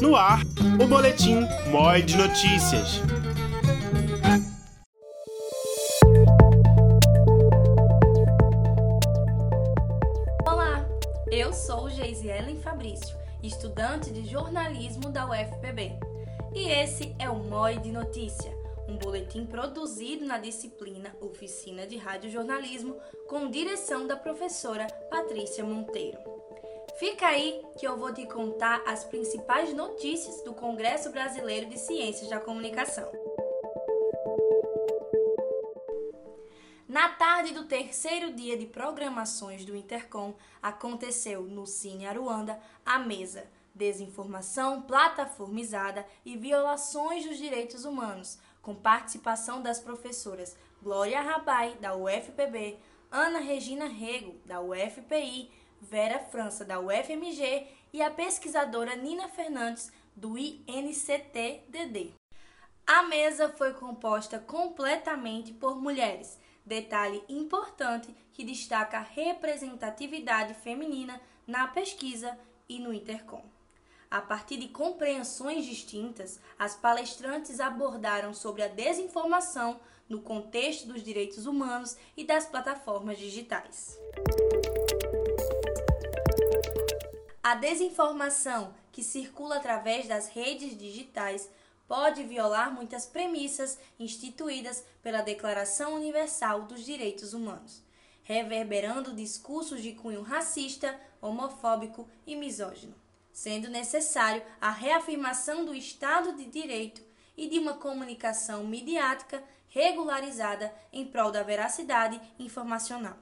No 0.00 0.14
ar, 0.14 0.40
o 0.82 0.86
boletim 0.86 1.40
MOI 1.70 2.02
de 2.02 2.18
Notícias. 2.18 3.00
Olá, 10.46 10.86
eu 11.30 11.50
sou 11.54 11.88
Geisielen 11.88 12.60
Fabrício, 12.60 13.16
estudante 13.42 14.10
de 14.12 14.26
jornalismo 14.26 15.10
da 15.10 15.26
UFPB. 15.30 15.98
E 16.54 16.68
esse 16.68 17.16
é 17.18 17.30
o 17.30 17.36
MOI 17.36 17.78
de 17.78 17.90
Notícia, 17.90 18.52
um 18.86 18.98
boletim 18.98 19.46
produzido 19.46 20.26
na 20.26 20.36
disciplina 20.36 21.16
Oficina 21.22 21.86
de 21.86 21.96
Radiojornalismo 21.96 22.96
com 23.26 23.50
direção 23.50 24.06
da 24.06 24.16
professora 24.16 24.86
Patrícia 25.10 25.64
Monteiro. 25.64 26.35
Fica 26.98 27.26
aí 27.26 27.62
que 27.78 27.86
eu 27.86 27.96
vou 27.96 28.12
te 28.12 28.26
contar 28.26 28.82
as 28.86 29.04
principais 29.04 29.72
notícias 29.74 30.42
do 30.42 30.54
Congresso 30.54 31.10
Brasileiro 31.10 31.68
de 31.68 31.78
Ciências 31.78 32.30
da 32.30 32.40
Comunicação. 32.40 33.10
Na 36.88 37.10
tarde 37.10 37.52
do 37.52 37.64
terceiro 37.64 38.32
dia 38.32 38.56
de 38.56 38.64
programações 38.64 39.64
do 39.64 39.76
Intercom, 39.76 40.34
aconteceu 40.62 41.42
no 41.42 41.66
Cine 41.66 42.06
Aruanda 42.06 42.58
a 42.84 42.98
mesa 42.98 43.44
Desinformação 43.76 44.80
plataformizada 44.80 46.06
e 46.24 46.34
violações 46.34 47.26
dos 47.26 47.36
direitos 47.36 47.84
humanos, 47.84 48.38
com 48.62 48.74
participação 48.74 49.60
das 49.60 49.78
professoras 49.78 50.56
Glória 50.82 51.20
Rabai, 51.20 51.76
da 51.78 51.94
UFPB, 51.94 52.78
Ana 53.10 53.38
Regina 53.38 53.86
Rego, 53.86 54.34
da 54.46 54.62
UFPI, 54.62 55.50
Vera 55.80 56.18
França, 56.18 56.64
da 56.64 56.80
UFMG, 56.80 57.66
e 57.92 58.02
a 58.02 58.10
pesquisadora 58.10 58.96
Nina 58.96 59.28
Fernandes, 59.28 59.92
do 60.14 60.36
INCT-DD. 60.38 62.12
A 62.86 63.02
mesa 63.02 63.48
foi 63.48 63.74
composta 63.74 64.38
completamente 64.38 65.52
por 65.52 65.76
mulheres, 65.76 66.38
detalhe 66.64 67.22
importante 67.28 68.14
que 68.32 68.44
destaca 68.44 68.98
a 68.98 69.02
representatividade 69.02 70.54
feminina 70.54 71.20
na 71.46 71.66
pesquisa 71.66 72.38
e 72.68 72.78
no 72.78 72.92
Intercom. 72.92 73.42
A 74.10 74.20
partir 74.20 74.56
de 74.56 74.68
compreensões 74.68 75.64
distintas, 75.64 76.40
as 76.58 76.76
palestrantes 76.76 77.60
abordaram 77.60 78.32
sobre 78.32 78.62
a 78.62 78.68
desinformação 78.68 79.80
no 80.08 80.22
contexto 80.22 80.86
dos 80.86 81.02
direitos 81.02 81.46
humanos 81.46 81.96
e 82.16 82.24
das 82.24 82.46
plataformas 82.46 83.18
digitais. 83.18 83.98
A 87.48 87.54
desinformação 87.54 88.74
que 88.90 89.04
circula 89.04 89.58
através 89.58 90.08
das 90.08 90.26
redes 90.26 90.76
digitais 90.76 91.48
pode 91.86 92.24
violar 92.24 92.74
muitas 92.74 93.06
premissas 93.06 93.78
instituídas 94.00 94.84
pela 95.00 95.22
Declaração 95.22 95.94
Universal 95.94 96.62
dos 96.62 96.84
Direitos 96.84 97.32
Humanos, 97.34 97.84
reverberando 98.24 99.14
discursos 99.14 99.80
de 99.80 99.92
cunho 99.92 100.22
racista, 100.22 101.00
homofóbico 101.22 102.08
e 102.26 102.34
misógino, 102.34 102.96
sendo 103.32 103.70
necessário 103.70 104.42
a 104.60 104.72
reafirmação 104.72 105.64
do 105.64 105.72
Estado 105.72 106.32
de 106.32 106.46
Direito 106.46 107.00
e 107.36 107.48
de 107.48 107.60
uma 107.60 107.74
comunicação 107.74 108.64
midiática 108.64 109.40
regularizada 109.68 110.74
em 110.92 111.06
prol 111.06 111.30
da 111.30 111.44
veracidade 111.44 112.20
informacional. 112.40 113.16